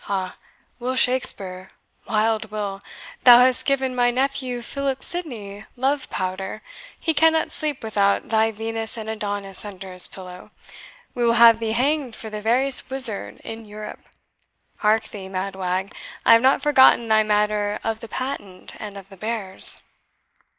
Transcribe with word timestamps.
Ha, 0.00 0.36
Will 0.78 0.94
Shakespeare 0.94 1.70
wild 2.06 2.50
Will! 2.50 2.82
thou 3.24 3.38
hast 3.38 3.64
given 3.64 3.94
my 3.94 4.10
nephew 4.10 4.60
Philip 4.60 5.02
Sidney, 5.02 5.64
love 5.74 6.10
powder; 6.10 6.60
he 7.00 7.14
cannot 7.14 7.50
sleep 7.50 7.82
without 7.82 8.28
thy 8.28 8.52
Venus 8.52 8.98
and 8.98 9.08
Adonis 9.08 9.64
under 9.64 9.90
his 9.92 10.06
pillow! 10.06 10.50
We 11.14 11.24
will 11.24 11.32
have 11.40 11.60
thee 11.60 11.72
hanged 11.72 12.14
for 12.14 12.28
the 12.28 12.42
veriest 12.42 12.90
wizard 12.90 13.40
in 13.40 13.64
Europe. 13.64 14.00
Hark 14.80 15.04
thee, 15.04 15.30
mad 15.30 15.56
wag, 15.56 15.94
I 16.26 16.34
have 16.34 16.42
not 16.42 16.60
forgotten 16.60 17.08
thy 17.08 17.22
matter 17.22 17.78
of 17.82 18.00
the 18.00 18.08
patent, 18.08 18.78
and 18.78 18.98
of 18.98 19.08
the 19.08 19.16
bears." 19.16 19.80